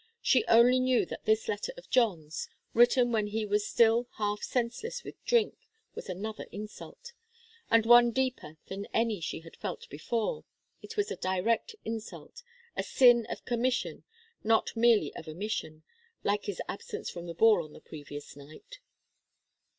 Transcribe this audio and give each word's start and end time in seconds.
She 0.23 0.43
only 0.47 0.79
knew 0.79 1.05
that 1.05 1.25
this 1.25 1.47
letter 1.47 1.71
of 1.77 1.91
John's, 1.91 2.49
written 2.73 3.11
when 3.11 3.27
he 3.27 3.45
was 3.45 3.67
still 3.67 4.07
half 4.17 4.41
senseless 4.41 5.03
with 5.03 5.23
drink, 5.25 5.53
was 5.93 6.09
another 6.09 6.47
insult, 6.51 7.13
and 7.69 7.85
one 7.85 8.09
deeper 8.09 8.57
than 8.65 8.87
any 8.95 9.19
she 9.21 9.41
had 9.41 9.55
felt 9.55 9.87
before. 9.89 10.43
It 10.81 10.97
was 10.97 11.11
a 11.11 11.15
direct 11.17 11.75
insult 11.85 12.41
a 12.75 12.81
sin 12.81 13.27
of 13.29 13.45
commission, 13.45 13.91
and 13.91 14.03
not 14.45 14.75
merely 14.75 15.13
of 15.15 15.27
omission, 15.27 15.83
like 16.23 16.45
his 16.45 16.63
absence 16.67 17.11
from 17.11 17.27
the 17.27 17.35
ball 17.35 17.63
on 17.63 17.73
the 17.73 17.79
previous 17.79 18.35
night. 18.35 18.79